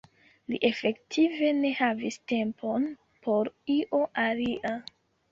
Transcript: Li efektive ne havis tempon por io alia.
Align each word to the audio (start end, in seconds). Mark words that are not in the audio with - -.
Li 0.51 0.59
efektive 0.67 1.49
ne 1.57 1.69
havis 1.81 2.17
tempon 2.31 2.87
por 3.27 3.51
io 3.75 4.01
alia. 4.23 4.73